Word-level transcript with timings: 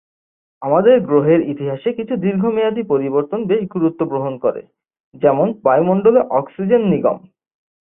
আমাদের 0.61 0.99
গ্রহের 1.01 1.41
ইতিহাসে 1.49 1.93
কিছু 1.93 2.15
দীর্ঘমেয়াদী 2.15 2.83
পরিবর্তন 2.83 3.45
বেশ 3.45 3.63
গুরুত্ব 3.67 4.05
বহন 4.05 4.37
করে- 4.37 4.69
যেমন 5.13 5.53
বায়ুমন্ডলে 5.63 6.19
অক্সিজেন 6.19 6.81
নিগম। 6.81 7.17